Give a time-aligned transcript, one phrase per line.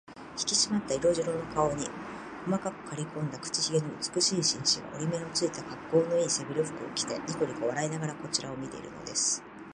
[0.35, 1.85] ひきしまった色白の顔に、
[2.47, 3.85] 細くかりこんだ口ひげの
[4.15, 9.43] 美しい紳士が、折り目のついた、かっこうのいい背広服を着て、にこにこ笑いながらこちらを見ているのです。